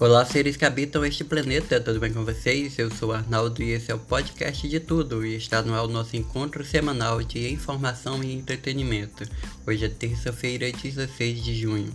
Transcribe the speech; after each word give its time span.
Olá, 0.00 0.24
seres 0.24 0.56
que 0.56 0.64
habitam 0.64 1.04
este 1.04 1.24
planeta, 1.24 1.80
tudo 1.80 1.98
bem 1.98 2.12
com 2.12 2.24
vocês? 2.24 2.78
Eu 2.78 2.88
sou 2.88 3.12
Arnaldo 3.12 3.60
e 3.60 3.72
esse 3.72 3.90
é 3.90 3.94
o 3.96 3.98
podcast 3.98 4.68
de 4.68 4.78
tudo 4.78 5.26
e 5.26 5.34
está 5.34 5.60
no 5.60 5.74
ar 5.74 5.82
o 5.82 5.88
nosso 5.88 6.16
encontro 6.16 6.64
semanal 6.64 7.20
de 7.20 7.52
informação 7.52 8.22
e 8.22 8.32
entretenimento. 8.32 9.24
Hoje 9.66 9.86
é 9.86 9.88
terça-feira, 9.88 10.70
16 10.70 11.42
de 11.42 11.56
junho. 11.56 11.92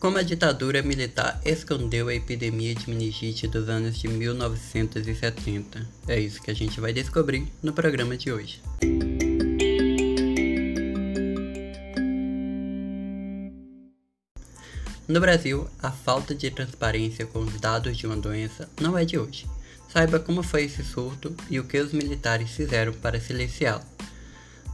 Como 0.00 0.18
a 0.18 0.22
ditadura 0.22 0.82
militar 0.82 1.40
escondeu 1.44 2.08
a 2.08 2.14
epidemia 2.14 2.74
de 2.74 2.90
meningite 2.90 3.46
dos 3.46 3.68
anos 3.68 4.00
de 4.00 4.08
1970? 4.08 5.86
É 6.08 6.18
isso 6.18 6.42
que 6.42 6.50
a 6.50 6.54
gente 6.54 6.80
vai 6.80 6.92
descobrir 6.92 7.46
no 7.62 7.72
programa 7.72 8.16
de 8.16 8.32
hoje. 8.32 8.60
No 15.10 15.18
Brasil, 15.18 15.68
a 15.82 15.90
falta 15.90 16.36
de 16.36 16.48
transparência 16.52 17.26
com 17.26 17.40
os 17.40 17.58
dados 17.58 17.96
de 17.96 18.06
uma 18.06 18.16
doença 18.16 18.70
não 18.80 18.96
é 18.96 19.04
de 19.04 19.18
hoje. 19.18 19.44
Saiba 19.92 20.20
como 20.20 20.40
foi 20.40 20.66
esse 20.66 20.84
surto 20.84 21.34
e 21.50 21.58
o 21.58 21.64
que 21.64 21.80
os 21.80 21.92
militares 21.92 22.50
fizeram 22.52 22.92
para 22.92 23.20
silenciá-lo. 23.20 23.82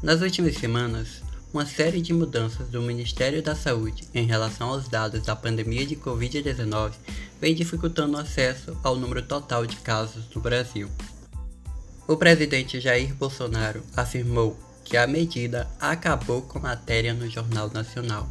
Nas 0.03 0.21
últimas 0.21 0.55
semanas, 0.57 1.23
uma 1.55 1.65
série 1.65 2.03
de 2.03 2.13
mudanças 2.13 2.69
do 2.69 2.83
Ministério 2.83 3.43
da 3.43 3.57
Saúde 3.57 4.05
em 4.13 4.27
relação 4.27 4.69
aos 4.69 4.89
dados 4.89 5.23
da 5.23 5.35
pandemia 5.35 5.87
de 5.87 5.97
Covid-19 5.97 6.93
vem 7.41 7.55
dificultando 7.55 8.19
o 8.19 8.21
acesso 8.21 8.77
ao 8.85 8.95
número 8.95 9.23
total 9.23 9.65
de 9.65 9.77
casos 9.77 10.27
no 10.35 10.43
Brasil. 10.43 10.91
O 12.07 12.15
presidente 12.15 12.79
Jair 12.79 13.15
Bolsonaro 13.15 13.83
afirmou 13.97 14.55
que 14.85 14.99
a 14.99 15.07
medida 15.07 15.67
acabou 15.81 16.43
com 16.43 16.59
matéria 16.59 17.15
no 17.15 17.27
Jornal 17.27 17.71
Nacional. 17.73 18.31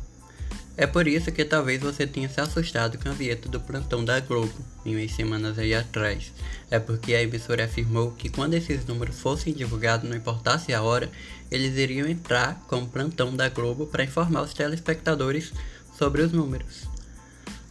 É 0.77 0.85
por 0.85 1.07
isso 1.07 1.31
que 1.31 1.45
talvez 1.45 1.81
você 1.81 2.05
tenha 2.05 2.27
se 2.27 2.41
assustado 2.41 2.97
com 2.97 3.07
a 3.07 3.13
vinheta 3.13 3.47
do 3.47 3.61
plantão 3.61 4.03
da 4.03 4.19
Globo, 4.19 4.53
em 4.85 4.97
umas 4.97 5.11
semanas 5.13 5.57
aí 5.57 5.73
atrás. 5.73 6.33
É 6.69 6.77
porque 6.79 7.15
a 7.15 7.23
emissora 7.23 7.63
afirmou 7.63 8.11
que 8.11 8.27
quando 8.27 8.55
esses 8.55 8.85
números 8.85 9.17
fossem 9.17 9.53
divulgados, 9.53 10.09
não 10.09 10.17
importasse 10.17 10.73
a 10.73 10.81
hora, 10.81 11.09
eles 11.49 11.77
iriam 11.77 12.07
entrar 12.07 12.59
com 12.67 12.79
o 12.79 12.87
plantão 12.87 13.33
da 13.33 13.47
Globo 13.47 13.87
para 13.87 14.03
informar 14.03 14.41
os 14.41 14.53
telespectadores 14.53 15.53
sobre 15.97 16.21
os 16.21 16.33
números. 16.33 16.89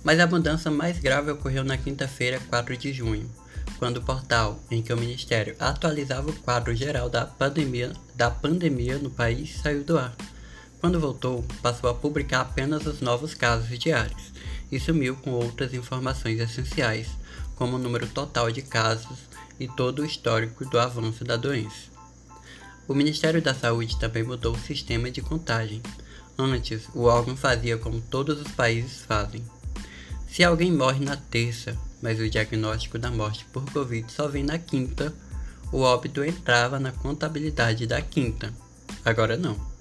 Mas 0.02 0.18
a 0.18 0.27
mudança 0.27 0.70
mais 0.70 0.98
grave 0.98 1.30
ocorreu 1.30 1.62
na 1.62 1.77
quinta-feira, 1.77 2.41
4 2.48 2.74
de 2.74 2.91
junho, 2.91 3.30
quando 3.78 3.98
o 3.98 4.02
portal 4.02 4.58
em 4.70 4.80
que 4.80 4.92
o 4.92 4.96
Ministério 4.96 5.55
atualizava 5.58 6.30
o 6.30 6.36
quadro 6.41 6.74
geral 6.74 7.11
da 7.11 7.27
pandemia, 7.27 7.92
da 8.14 8.30
pandemia 8.30 8.96
no 8.96 9.11
país 9.11 9.56
saiu 9.62 9.84
do 9.84 9.98
ar. 9.98 10.16
Quando 10.84 11.00
voltou, 11.00 11.42
passou 11.62 11.88
a 11.88 11.94
publicar 11.94 12.42
apenas 12.42 12.84
os 12.84 13.00
novos 13.00 13.32
casos 13.32 13.78
diários 13.78 14.34
e 14.70 14.78
sumiu 14.78 15.16
com 15.16 15.30
outras 15.30 15.72
informações 15.72 16.38
essenciais, 16.38 17.08
como 17.56 17.77
o 17.77 17.78
número 17.78 18.06
total 18.06 18.52
de 18.52 18.60
casos 18.60 19.20
e 19.58 19.66
todo 19.66 20.02
o 20.02 20.05
histórico 20.05 20.62
do 20.66 20.78
avanço 20.78 21.24
da 21.24 21.38
doença. 21.38 21.88
O 22.86 22.92
Ministério 22.92 23.40
da 23.40 23.55
Saúde 23.55 23.98
também 23.98 24.24
mudou 24.24 24.55
o 24.55 24.58
sistema 24.58 25.10
de 25.10 25.22
contagem. 25.22 25.80
Antes, 26.36 26.86
o 26.94 27.05
órgão 27.05 27.34
fazia 27.34 27.78
como 27.78 28.02
todos 28.02 28.38
os 28.42 28.52
países 28.52 29.06
fazem. 29.06 29.42
Se 30.28 30.44
alguém 30.44 30.70
morre 30.70 31.02
na 31.02 31.16
terça, 31.16 31.78
mas 32.02 32.20
o 32.20 32.28
diagnóstico 32.28 32.98
da 32.98 33.10
morte 33.10 33.46
por 33.46 33.64
Covid 33.72 34.12
só 34.12 34.28
vem 34.28 34.44
na 34.44 34.58
quinta, 34.58 35.14
o 35.72 35.80
óbito 35.80 36.22
entrava 36.22 36.78
na 36.78 36.92
contabilidade 36.92 37.86
da 37.86 38.02
quinta. 38.02 38.52
Agora 39.02 39.34
não. 39.34 39.73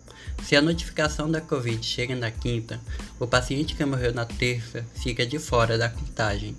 Se 0.44 0.56
a 0.56 0.62
notificação 0.62 1.30
da 1.30 1.40
Covid 1.40 1.86
chega 1.86 2.16
na 2.16 2.32
quinta, 2.32 2.80
o 3.20 3.26
paciente 3.26 3.76
que 3.76 3.86
morreu 3.86 4.14
na 4.14 4.26
terça 4.26 4.86
fica 4.96 5.26
de 5.26 5.40
fora 5.40 5.78
da 5.78 5.90
contagem. 5.90 6.58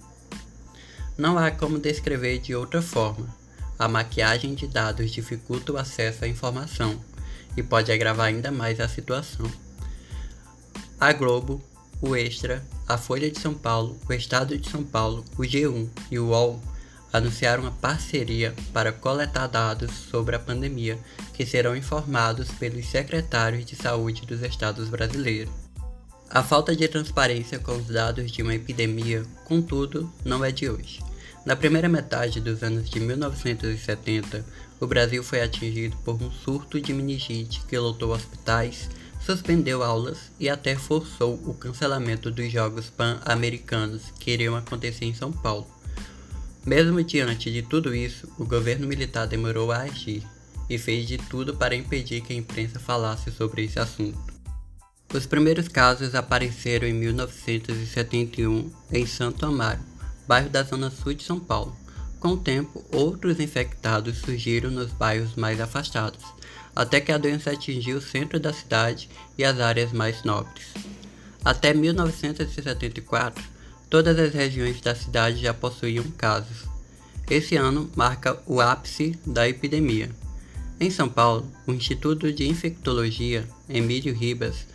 Não 1.16 1.38
há 1.38 1.50
como 1.50 1.78
descrever 1.78 2.38
de 2.38 2.54
outra 2.54 2.82
forma. 2.82 3.28
A 3.78 3.86
maquiagem 3.88 4.54
de 4.54 4.66
dados 4.66 5.10
dificulta 5.10 5.72
o 5.72 5.76
acesso 5.76 6.24
à 6.24 6.28
informação 6.28 6.98
e 7.56 7.62
pode 7.62 7.92
agravar 7.92 8.26
ainda 8.26 8.50
mais 8.50 8.80
a 8.80 8.88
situação. 8.88 9.50
A 10.98 11.12
Globo, 11.12 11.62
o 12.00 12.16
Extra, 12.16 12.64
a 12.88 12.96
Folha 12.96 13.30
de 13.30 13.38
São 13.38 13.54
Paulo, 13.54 13.98
o 14.08 14.12
Estado 14.12 14.56
de 14.56 14.70
São 14.70 14.82
Paulo, 14.82 15.24
o 15.36 15.42
G1 15.42 15.88
e 16.10 16.18
o 16.18 16.28
UOL 16.28 16.60
anunciaram 17.14 17.62
uma 17.62 17.70
parceria 17.70 18.52
para 18.72 18.90
coletar 18.90 19.46
dados 19.46 19.92
sobre 20.10 20.34
a 20.34 20.38
pandemia, 20.40 20.98
que 21.32 21.46
serão 21.46 21.76
informados 21.76 22.48
pelos 22.50 22.86
secretários 22.86 23.64
de 23.64 23.76
saúde 23.76 24.26
dos 24.26 24.42
estados 24.42 24.88
brasileiros. 24.88 25.54
A 26.28 26.42
falta 26.42 26.74
de 26.74 26.88
transparência 26.88 27.60
com 27.60 27.76
os 27.76 27.86
dados 27.86 28.32
de 28.32 28.42
uma 28.42 28.52
epidemia, 28.52 29.22
contudo, 29.44 30.12
não 30.24 30.44
é 30.44 30.50
de 30.50 30.68
hoje. 30.68 31.00
Na 31.46 31.54
primeira 31.54 31.88
metade 31.88 32.40
dos 32.40 32.64
anos 32.64 32.90
de 32.90 32.98
1970, 32.98 34.44
o 34.80 34.86
Brasil 34.88 35.22
foi 35.22 35.40
atingido 35.40 35.96
por 35.98 36.20
um 36.20 36.32
surto 36.32 36.80
de 36.80 36.92
meningite 36.92 37.62
que 37.68 37.78
lotou 37.78 38.10
hospitais, 38.10 38.90
suspendeu 39.24 39.84
aulas 39.84 40.32
e 40.40 40.48
até 40.48 40.74
forçou 40.74 41.34
o 41.46 41.54
cancelamento 41.54 42.28
dos 42.28 42.50
Jogos 42.50 42.90
Pan-Americanos 42.90 44.02
que 44.18 44.32
iriam 44.32 44.56
acontecer 44.56 45.04
em 45.04 45.14
São 45.14 45.30
Paulo. 45.30 45.73
Mesmo 46.66 47.02
diante 47.04 47.52
de 47.52 47.62
tudo 47.62 47.94
isso, 47.94 48.26
o 48.38 48.44
governo 48.44 48.86
militar 48.86 49.26
demorou 49.26 49.70
a 49.70 49.80
agir 49.80 50.22
e 50.68 50.78
fez 50.78 51.06
de 51.06 51.18
tudo 51.18 51.54
para 51.54 51.76
impedir 51.76 52.22
que 52.22 52.32
a 52.32 52.36
imprensa 52.36 52.78
falasse 52.78 53.30
sobre 53.30 53.64
esse 53.64 53.78
assunto. 53.78 54.18
Os 55.12 55.26
primeiros 55.26 55.68
casos 55.68 56.14
apareceram 56.14 56.88
em 56.88 56.94
1971 56.94 58.72
em 58.90 59.06
Santo 59.06 59.44
Amaro, 59.44 59.80
bairro 60.26 60.48
da 60.48 60.62
zona 60.62 60.90
sul 60.90 61.12
de 61.12 61.22
São 61.22 61.38
Paulo. 61.38 61.76
Com 62.18 62.28
o 62.28 62.36
tempo, 62.38 62.82
outros 62.90 63.38
infectados 63.38 64.16
surgiram 64.18 64.70
nos 64.70 64.90
bairros 64.90 65.36
mais 65.36 65.60
afastados, 65.60 66.24
até 66.74 66.98
que 66.98 67.12
a 67.12 67.18
doença 67.18 67.50
atingiu 67.50 67.98
o 67.98 68.02
centro 68.02 68.40
da 68.40 68.52
cidade 68.52 69.10
e 69.36 69.44
as 69.44 69.60
áreas 69.60 69.92
mais 69.92 70.24
nobres. 70.24 70.68
Até 71.44 71.74
1974, 71.74 73.44
Todas 73.94 74.18
as 74.18 74.34
regiões 74.34 74.80
da 74.80 74.92
cidade 74.92 75.40
já 75.40 75.54
possuíam 75.54 76.02
casos. 76.18 76.64
Esse 77.30 77.54
ano 77.54 77.88
marca 77.94 78.36
o 78.44 78.60
ápice 78.60 79.16
da 79.24 79.48
epidemia. 79.48 80.10
Em 80.80 80.90
São 80.90 81.08
Paulo, 81.08 81.48
o 81.64 81.70
Instituto 81.70 82.32
de 82.32 82.48
Infectologia 82.48 83.48
Emílio 83.68 84.12
Ribas, 84.12 84.66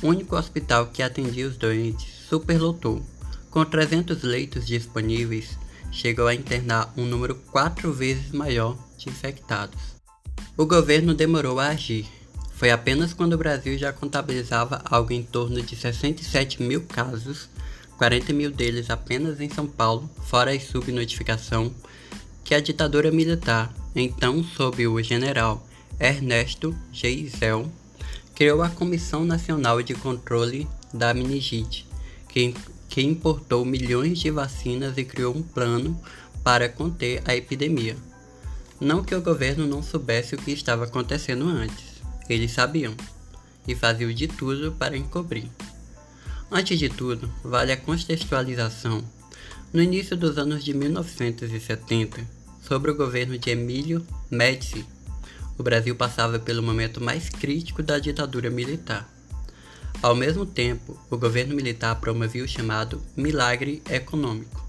único 0.00 0.36
hospital 0.36 0.86
que 0.86 1.02
atendia 1.02 1.48
os 1.48 1.56
doentes, 1.56 2.06
superlotou. 2.28 3.02
Com 3.50 3.64
300 3.64 4.22
leitos 4.22 4.64
disponíveis, 4.64 5.58
chegou 5.90 6.28
a 6.28 6.34
internar 6.36 6.94
um 6.96 7.04
número 7.04 7.34
quatro 7.34 7.92
vezes 7.92 8.30
maior 8.30 8.78
de 8.96 9.08
infectados. 9.08 9.96
O 10.56 10.64
governo 10.64 11.14
demorou 11.14 11.58
a 11.58 11.70
agir. 11.70 12.06
Foi 12.54 12.70
apenas 12.70 13.12
quando 13.12 13.32
o 13.32 13.38
Brasil 13.38 13.76
já 13.76 13.92
contabilizava 13.92 14.80
algo 14.84 15.12
em 15.12 15.24
torno 15.24 15.60
de 15.60 15.74
67 15.74 16.62
mil 16.62 16.82
casos 16.82 17.48
40 17.98 18.32
mil 18.32 18.52
deles 18.52 18.90
apenas 18.90 19.40
em 19.40 19.50
São 19.50 19.66
Paulo, 19.66 20.08
fora 20.24 20.52
a 20.52 20.60
subnotificação, 20.60 21.74
que 22.44 22.54
a 22.54 22.60
ditadura 22.60 23.10
militar, 23.10 23.74
então 23.94 24.42
sob 24.42 24.86
o 24.86 25.02
general 25.02 25.66
Ernesto 25.98 26.74
Geisel, 26.92 27.68
criou 28.36 28.62
a 28.62 28.70
Comissão 28.70 29.24
Nacional 29.24 29.82
de 29.82 29.94
Controle 29.94 30.68
da 30.94 31.12
Meningite, 31.12 31.88
que, 32.28 32.54
que 32.88 33.02
importou 33.02 33.64
milhões 33.64 34.20
de 34.20 34.30
vacinas 34.30 34.96
e 34.96 35.04
criou 35.04 35.36
um 35.36 35.42
plano 35.42 36.00
para 36.44 36.68
conter 36.68 37.20
a 37.26 37.34
epidemia. 37.34 37.96
Não 38.80 39.02
que 39.02 39.14
o 39.14 39.20
governo 39.20 39.66
não 39.66 39.82
soubesse 39.82 40.36
o 40.36 40.38
que 40.38 40.52
estava 40.52 40.84
acontecendo 40.84 41.48
antes, 41.48 42.00
eles 42.28 42.52
sabiam, 42.52 42.94
e 43.66 43.74
faziam 43.74 44.12
de 44.12 44.28
tudo 44.28 44.70
para 44.70 44.96
encobrir. 44.96 45.50
Antes 46.50 46.78
de 46.78 46.88
tudo, 46.88 47.30
vale 47.44 47.72
a 47.72 47.76
contextualização. 47.76 49.04
No 49.70 49.82
início 49.82 50.16
dos 50.16 50.38
anos 50.38 50.64
de 50.64 50.72
1970, 50.72 52.26
sob 52.62 52.90
o 52.90 52.96
governo 52.96 53.36
de 53.36 53.50
Emílio 53.50 54.06
Médici, 54.30 54.86
o 55.58 55.62
Brasil 55.62 55.94
passava 55.94 56.38
pelo 56.38 56.62
momento 56.62 57.02
mais 57.02 57.28
crítico 57.28 57.82
da 57.82 57.98
ditadura 57.98 58.48
militar. 58.48 59.06
Ao 60.00 60.14
mesmo 60.14 60.46
tempo, 60.46 60.98
o 61.10 61.18
governo 61.18 61.54
militar 61.54 62.00
promovia 62.00 62.44
o 62.44 62.48
chamado 62.48 63.02
milagre 63.14 63.82
econômico. 63.90 64.66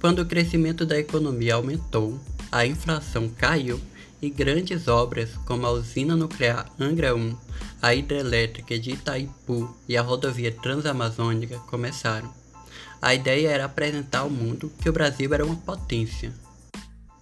Quando 0.00 0.20
o 0.20 0.26
crescimento 0.26 0.86
da 0.86 0.96
economia 0.96 1.56
aumentou, 1.56 2.20
a 2.52 2.64
inflação 2.64 3.28
caiu 3.28 3.80
e 4.20 4.28
grandes 4.28 4.88
obras 4.88 5.30
como 5.46 5.66
a 5.66 5.70
usina 5.70 6.16
nuclear 6.16 6.66
Angra 6.78 7.14
1 7.14 7.36
a 7.82 7.94
hidrelétrica 7.94 8.78
de 8.78 8.90
Itaipu 8.90 9.74
e 9.88 9.96
a 9.96 10.02
rodovia 10.02 10.52
transamazônica 10.52 11.58
começaram. 11.60 12.32
A 13.00 13.14
ideia 13.14 13.48
era 13.48 13.64
apresentar 13.64 14.20
ao 14.20 14.30
mundo 14.30 14.70
que 14.80 14.88
o 14.88 14.92
Brasil 14.92 15.32
era 15.32 15.44
uma 15.44 15.56
potência. 15.56 16.32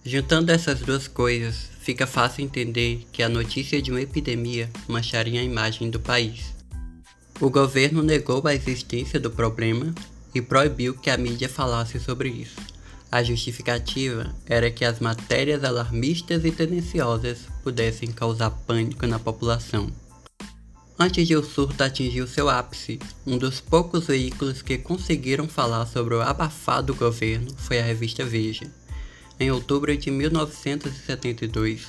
Juntando 0.03 0.51
essas 0.51 0.81
duas 0.81 1.07
coisas, 1.07 1.69
fica 1.79 2.05
fácil 2.05 2.43
entender 2.43 3.05
que 3.11 3.23
a 3.23 3.29
notícia 3.29 3.81
de 3.81 3.91
uma 3.91 4.01
epidemia 4.01 4.69
mancharia 4.87 5.39
a 5.39 5.43
imagem 5.43 5.89
do 5.89 5.99
país. 5.99 6.53
O 7.39 7.49
governo 7.49 8.03
negou 8.03 8.45
a 8.45 8.53
existência 8.53 9.19
do 9.19 9.31
problema 9.31 9.93
e 10.35 10.41
proibiu 10.41 10.93
que 10.93 11.09
a 11.09 11.17
mídia 11.17 11.47
falasse 11.47 11.99
sobre 11.99 12.29
isso. 12.29 12.59
A 13.11 13.23
justificativa 13.23 14.35
era 14.45 14.69
que 14.69 14.85
as 14.85 14.99
matérias 14.99 15.63
alarmistas 15.63 16.45
e 16.45 16.51
tendenciosas 16.51 17.39
pudessem 17.63 18.11
causar 18.11 18.51
pânico 18.51 19.07
na 19.07 19.17
população. 19.17 19.91
Antes 20.97 21.27
de 21.27 21.35
o 21.35 21.43
surto 21.43 21.81
atingir 21.81 22.27
seu 22.27 22.49
ápice, 22.49 22.99
um 23.25 23.37
dos 23.37 23.61
poucos 23.61 24.07
veículos 24.07 24.61
que 24.61 24.77
conseguiram 24.77 25.47
falar 25.47 25.85
sobre 25.85 26.13
o 26.13 26.21
abafado 26.21 26.93
governo 26.93 27.55
foi 27.57 27.79
a 27.79 27.83
revista 27.83 28.23
Veja. 28.25 28.69
Em 29.39 29.49
outubro 29.49 29.95
de 29.95 30.11
1972, 30.11 31.87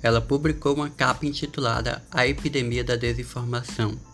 ela 0.00 0.20
publicou 0.20 0.74
uma 0.74 0.88
capa 0.88 1.26
intitulada 1.26 2.02
A 2.10 2.26
Epidemia 2.26 2.84
da 2.84 2.96
Desinformação. 2.96 4.11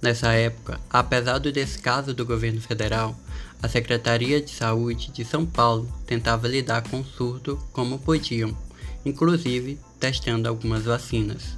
Nessa 0.00 0.32
época, 0.32 0.78
apesar 0.90 1.38
do 1.38 1.50
descaso 1.50 2.12
do 2.12 2.26
governo 2.26 2.60
federal, 2.60 3.16
a 3.62 3.68
Secretaria 3.68 4.40
de 4.40 4.50
Saúde 4.50 5.10
de 5.10 5.24
São 5.24 5.46
Paulo 5.46 5.90
tentava 6.06 6.46
lidar 6.46 6.88
com 6.88 7.00
o 7.00 7.04
surto 7.04 7.58
como 7.72 7.98
podiam, 7.98 8.56
inclusive 9.04 9.80
testando 9.98 10.48
algumas 10.48 10.84
vacinas. 10.84 11.56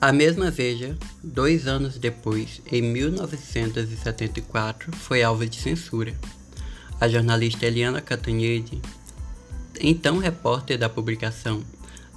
A 0.00 0.12
mesma 0.12 0.50
Veja, 0.50 0.96
dois 1.22 1.66
anos 1.66 1.98
depois, 1.98 2.62
em 2.72 2.80
1974, 2.80 4.96
foi 4.96 5.22
alvo 5.22 5.44
de 5.44 5.60
censura. 5.60 6.14
A 6.98 7.06
jornalista 7.06 7.66
Eliana 7.66 8.00
Catanhede, 8.00 8.80
então 9.78 10.16
repórter 10.16 10.78
da 10.78 10.88
publicação, 10.88 11.62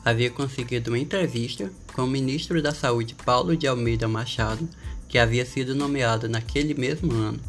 havia 0.03 0.29
conseguido 0.29 0.91
uma 0.91 0.99
entrevista 0.99 1.71
com 1.93 2.03
o 2.03 2.07
ministro 2.07 2.61
da 2.61 2.73
Saúde 2.73 3.15
Paulo 3.25 3.57
de 3.57 3.67
Almeida 3.67 4.07
Machado, 4.07 4.67
que 5.13 5.19
havia 5.19 5.45
sido 5.45 5.75
nomeado 5.75 6.27
naquele 6.27 6.73
mesmo 6.73 7.13
ano. 7.13 7.39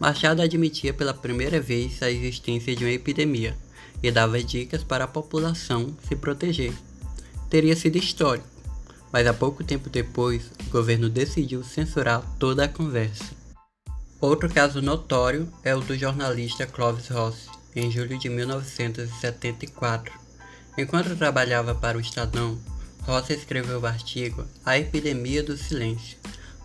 Machado 0.00 0.40
admitia 0.40 0.94
pela 0.94 1.12
primeira 1.12 1.60
vez 1.60 2.02
a 2.02 2.10
existência 2.10 2.74
de 2.74 2.82
uma 2.82 2.90
epidemia 2.90 3.54
e 4.02 4.10
dava 4.10 4.42
dicas 4.42 4.82
para 4.82 5.04
a 5.04 5.08
população 5.08 5.94
se 6.08 6.16
proteger. 6.16 6.72
Teria 7.50 7.76
sido 7.76 7.98
histórico 7.98 8.58
mas 9.12 9.26
há 9.26 9.34
pouco 9.34 9.64
tempo 9.64 9.90
depois, 9.90 10.50
o 10.66 10.70
governo 10.70 11.08
decidiu 11.10 11.62
censurar 11.62 12.22
toda 12.38 12.64
a 12.64 12.68
conversa. 12.68 13.24
Outro 14.18 14.48
caso 14.48 14.82
notório 14.82 15.52
é 15.62 15.74
o 15.74 15.80
do 15.80 15.96
jornalista 15.96 16.66
Clovis 16.66 17.08
Rossi, 17.08 17.48
em 17.76 17.90
julho 17.90 18.18
de 18.18 18.30
1974. 18.30 20.12
Enquanto 20.76 21.16
trabalhava 21.16 21.74
para 21.74 21.98
o 21.98 22.00
Estadão, 22.00 22.58
Rossi 23.02 23.32
escreveu 23.34 23.80
o 23.80 23.86
artigo 23.86 24.44
A 24.64 24.78
Epidemia 24.78 25.42
do 25.42 25.56
Silêncio. 25.56 26.18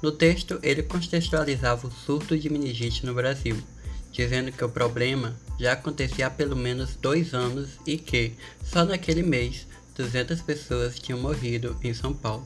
No 0.03 0.11
texto, 0.11 0.59
ele 0.61 0.83
contextualizava 0.83 1.87
o 1.87 1.91
surto 1.91 2.37
de 2.37 2.49
meningite 2.49 3.05
no 3.05 3.13
Brasil, 3.13 3.55
dizendo 4.11 4.51
que 4.51 4.61
o 4.61 4.67
problema 4.67 5.33
já 5.57 5.71
acontecia 5.71 6.27
há 6.27 6.29
pelo 6.29 6.57
menos 6.57 6.97
dois 6.97 7.33
anos 7.33 7.69
e 7.87 7.97
que, 7.97 8.33
só 8.61 8.83
naquele 8.83 9.23
mês, 9.23 9.65
200 9.95 10.41
pessoas 10.41 10.99
tinham 10.99 11.21
morrido 11.21 11.77
em 11.81 11.93
São 11.93 12.13
Paulo. 12.13 12.45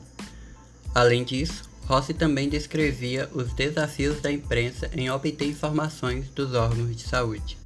Além 0.94 1.24
disso, 1.24 1.64
Rossi 1.84 2.14
também 2.14 2.48
descrevia 2.48 3.28
os 3.34 3.52
desafios 3.52 4.20
da 4.20 4.30
imprensa 4.30 4.88
em 4.92 5.10
obter 5.10 5.48
informações 5.48 6.28
dos 6.28 6.54
órgãos 6.54 6.94
de 6.94 7.02
saúde. 7.02 7.58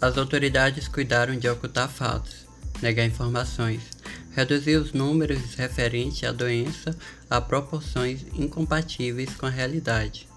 As 0.00 0.16
autoridades 0.16 0.88
cuidaram 0.88 1.36
de 1.36 1.46
ocultar 1.46 1.90
fatos, 1.90 2.46
negar 2.80 3.04
informações, 3.04 3.82
reduzir 4.30 4.76
os 4.76 4.92
números 4.92 5.54
referentes 5.54 6.24
à 6.24 6.32
doença 6.32 6.96
a 7.28 7.40
proporções 7.40 8.24
incompatíveis 8.34 9.34
com 9.34 9.46
a 9.46 9.50
realidade, 9.50 10.28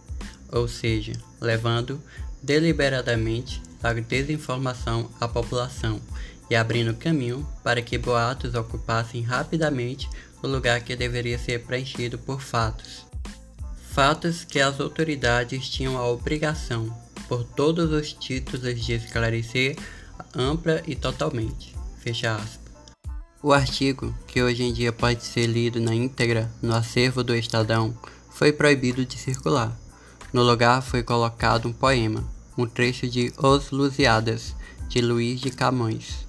ou 0.52 0.68
seja, 0.68 1.14
levando 1.40 2.02
deliberadamente 2.42 3.62
a 3.82 3.94
desinformação 3.94 5.10
à 5.20 5.28
população 5.28 6.00
e 6.50 6.56
abrindo 6.56 6.94
caminho 6.94 7.48
para 7.64 7.82
que 7.82 7.98
boatos 7.98 8.56
ocupassem 8.56 9.22
rapidamente 9.22 10.10
o 10.42 10.48
lugar 10.48 10.82
que 10.82 10.96
deveria 10.96 11.40
ser 11.40 11.64
preenchido 11.64 12.18
por 12.18 12.42
fatos. 12.42 13.06
Fatos 13.92 14.44
que 14.44 14.60
as 14.60 14.80
autoridades 14.80 15.70
tinham 15.70 15.98
a 15.98 16.08
obrigação, 16.08 16.96
por 17.28 17.44
todos 17.44 17.92
os 17.92 18.12
títulos, 18.12 18.84
de 18.84 18.94
esclarecer 18.94 19.78
ampla 20.36 20.82
e 20.86 20.96
totalmente. 20.96 21.76
Fecha 22.00 22.36
aspas. 22.36 22.63
O 23.46 23.52
artigo, 23.52 24.16
que 24.26 24.42
hoje 24.42 24.64
em 24.64 24.72
dia 24.72 24.94
pode 24.94 25.22
ser 25.26 25.48
lido 25.48 25.78
na 25.82 25.94
íntegra 25.94 26.50
no 26.62 26.74
acervo 26.74 27.22
do 27.22 27.36
Estadão, 27.36 27.94
foi 28.30 28.54
proibido 28.54 29.06
de 29.06 29.18
circular. 29.18 29.78
No 30.32 30.42
lugar 30.42 30.82
foi 30.82 31.04
colocado 31.04 31.68
um 31.68 31.74
poema, 31.74 32.24
um 32.58 32.66
trecho 32.66 33.06
de 33.06 33.34
Os 33.38 33.70
Lusiadas, 33.70 34.56
de 34.88 35.02
Luiz 35.02 35.42
de 35.42 35.50
Camões. 35.50 36.26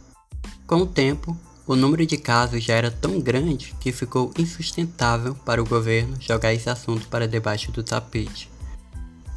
Com 0.66 0.78
o 0.78 0.86
tempo, 0.86 1.38
o 1.68 1.76
número 1.76 2.04
de 2.04 2.16
casos 2.16 2.64
já 2.64 2.74
era 2.74 2.90
tão 2.90 3.20
grande 3.20 3.76
que 3.78 3.92
ficou 3.92 4.32
insustentável 4.36 5.36
para 5.36 5.62
o 5.62 5.66
governo 5.66 6.16
jogar 6.18 6.52
esse 6.52 6.68
assunto 6.68 7.06
para 7.06 7.28
debaixo 7.28 7.70
do 7.70 7.84
tapete. 7.84 8.50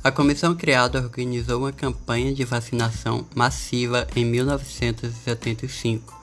A 0.04 0.12
comissão 0.12 0.56
criada 0.56 1.00
organizou 1.00 1.60
uma 1.60 1.72
campanha 1.72 2.34
de 2.34 2.44
vacinação 2.44 3.24
massiva 3.36 4.08
em 4.16 4.26
1975. 4.26 6.17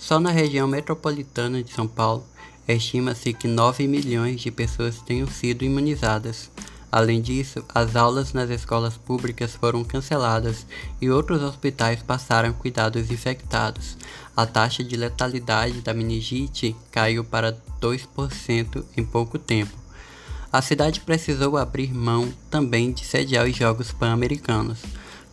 Só 0.00 0.18
na 0.18 0.30
região 0.30 0.66
metropolitana 0.66 1.62
de 1.62 1.70
São 1.70 1.86
Paulo, 1.86 2.24
estima-se 2.66 3.34
que 3.34 3.46
9 3.46 3.86
milhões 3.86 4.40
de 4.40 4.50
pessoas 4.50 5.00
tenham 5.02 5.28
sido 5.28 5.62
imunizadas, 5.62 6.50
Além 6.92 7.22
disso, 7.22 7.64
as 7.72 7.94
aulas 7.94 8.32
nas 8.32 8.50
escolas 8.50 8.96
públicas 8.96 9.54
foram 9.54 9.84
canceladas 9.84 10.66
e 11.00 11.08
outros 11.08 11.40
hospitais 11.40 12.02
passaram 12.02 12.52
cuidados 12.52 13.12
infectados. 13.12 13.96
A 14.36 14.44
taxa 14.44 14.82
de 14.82 14.96
letalidade 14.96 15.82
da 15.82 15.94
meningite 15.94 16.74
caiu 16.90 17.22
para 17.22 17.56
2% 17.80 18.84
em 18.96 19.04
pouco 19.04 19.38
tempo. 19.38 19.78
A 20.52 20.60
cidade 20.60 21.00
precisou 21.00 21.56
abrir 21.56 21.94
mão 21.94 22.32
também 22.50 22.90
de 22.90 23.04
sediar 23.04 23.46
os 23.46 23.54
Jogos 23.54 23.92
Pan-Americanos. 23.92 24.80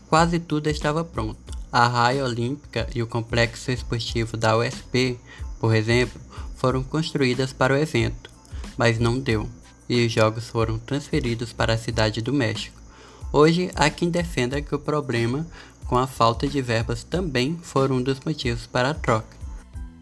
Quase 0.07 0.37
tudo 0.37 0.67
estava 0.67 1.03
pronto. 1.03 1.46
A 1.79 1.87
raia 1.87 2.25
olímpica 2.25 2.87
e 2.95 3.03
o 3.03 3.07
complexo 3.07 3.69
esportivo 3.69 4.35
da 4.35 4.57
USP, 4.57 5.19
por 5.59 5.75
exemplo, 5.75 6.19
foram 6.55 6.83
construídas 6.83 7.53
para 7.53 7.71
o 7.71 7.77
evento, 7.77 8.31
mas 8.75 8.97
não 8.97 9.19
deu 9.19 9.47
e 9.87 10.03
os 10.03 10.11
jogos 10.11 10.47
foram 10.47 10.79
transferidos 10.79 11.53
para 11.53 11.73
a 11.73 11.77
cidade 11.77 12.19
do 12.19 12.33
México. 12.33 12.81
Hoje, 13.31 13.69
há 13.75 13.91
quem 13.91 14.09
defenda 14.09 14.59
que 14.59 14.73
o 14.73 14.79
problema 14.79 15.45
com 15.85 15.99
a 15.99 16.07
falta 16.07 16.47
de 16.47 16.63
verbas 16.63 17.03
também 17.03 17.59
foram 17.61 17.97
um 17.97 18.01
dos 18.01 18.21
motivos 18.21 18.65
para 18.65 18.89
a 18.89 18.95
troca. 18.95 19.37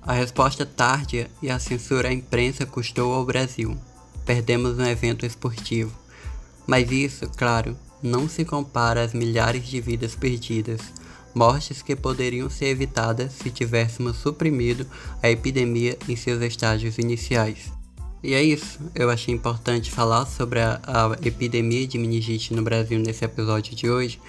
A 0.02 0.14
resposta 0.14 0.66
tardia 0.66 1.30
e 1.42 1.50
a 1.50 1.60
censura 1.60 2.08
à 2.08 2.14
imprensa 2.14 2.66
custou 2.66 3.14
ao 3.14 3.26
Brasil. 3.26 3.78
Perdemos 4.24 4.80
um 4.80 4.86
evento 4.86 5.26
esportivo. 5.26 5.94
Mas 6.66 6.90
isso, 6.90 7.30
claro, 7.36 7.78
não 8.02 8.30
se 8.30 8.46
compara 8.46 9.04
às 9.04 9.14
milhares 9.14 9.68
de 9.68 9.82
vidas 9.82 10.16
perdidas, 10.16 10.80
mortes 11.36 11.82
que 11.82 11.96
poderiam 11.96 12.50
ser 12.50 12.68
evitadas 12.68 13.34
se 13.34 13.52
tivéssemos 13.52 14.16
suprimido 14.18 14.88
a 15.22 15.30
epidemia 15.30 15.98
em 16.08 16.16
seus 16.16 16.42
estágios 16.42 16.98
iniciais. 16.98 17.72
E 18.24 18.34
é 18.34 18.42
isso. 18.42 18.80
Eu 18.96 19.12
achei 19.12 19.34
importante 19.34 19.92
falar 19.92 20.26
sobre 20.26 20.60
a, 20.60 20.82
a 20.84 21.28
epidemia 21.28 21.86
de 21.86 21.98
meningite 22.00 22.56
no 22.56 22.64
Brasil 22.64 22.98
nesse 22.98 23.24
episódio 23.24 23.76
de 23.76 23.88
hoje, 23.88 24.20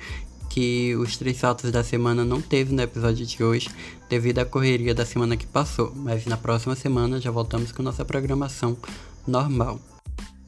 que 0.49 0.95
os 0.97 1.17
três 1.17 1.37
saltos 1.37 1.73
da 1.73 1.83
semana 1.83 2.25
não 2.25 2.41
teve 2.41 2.73
no 2.73 2.81
episódio 2.81 3.27
de 3.27 3.43
hoje 3.43 3.69
devido 4.09 4.39
à 4.39 4.45
correria 4.45 4.95
da 4.95 5.05
semana 5.05 5.37
que 5.37 5.47
passou, 5.47 5.93
mas 5.95 6.25
na 6.27 6.37
próxima 6.37 6.77
semana 6.77 7.21
já 7.21 7.31
voltamos 7.31 7.73
com 7.73 7.83
nossa 7.83 8.05
programação 8.05 8.77
normal. 9.27 9.81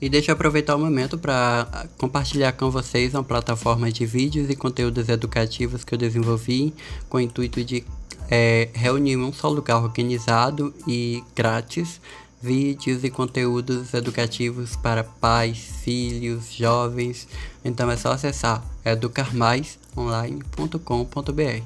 E 0.00 0.08
deixa 0.08 0.30
eu 0.30 0.34
aproveitar 0.34 0.76
o 0.76 0.78
momento 0.78 1.18
para 1.18 1.88
compartilhar 1.98 2.52
com 2.52 2.70
vocês 2.70 3.14
uma 3.14 3.24
plataforma 3.24 3.90
de 3.90 4.06
vídeos 4.06 4.48
e 4.48 4.54
conteúdos 4.54 5.08
educativos 5.08 5.84
que 5.84 5.94
eu 5.94 5.98
desenvolvi 5.98 6.72
com 7.08 7.16
o 7.16 7.20
intuito 7.20 7.64
de 7.64 7.84
é, 8.30 8.68
reunir 8.74 9.16
um 9.16 9.32
só 9.32 9.48
lugar 9.48 9.82
organizado 9.82 10.72
e 10.86 11.24
grátis 11.34 12.00
vídeos 12.40 13.02
e 13.02 13.10
conteúdos 13.10 13.92
educativos 13.94 14.76
para 14.76 15.02
pais, 15.02 15.58
filhos, 15.82 16.52
jovens. 16.52 17.26
Então 17.64 17.90
é 17.90 17.96
só 17.96 18.12
acessar 18.12 18.62
educarmaisonline.com.br. 18.84 21.62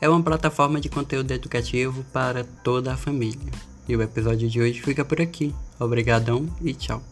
É 0.00 0.08
uma 0.08 0.22
plataforma 0.22 0.80
de 0.80 0.88
conteúdo 0.88 1.30
educativo 1.30 2.04
para 2.12 2.44
toda 2.44 2.92
a 2.92 2.96
família. 2.96 3.52
E 3.88 3.96
o 3.96 4.02
episódio 4.02 4.48
de 4.48 4.60
hoje 4.60 4.80
fica 4.80 5.04
por 5.04 5.20
aqui. 5.20 5.54
Obrigadão 5.78 6.48
e 6.60 6.74
tchau. 6.74 7.11